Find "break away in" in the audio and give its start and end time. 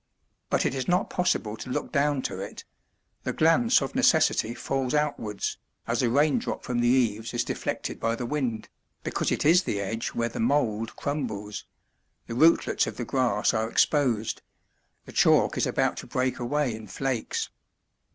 16.07-16.87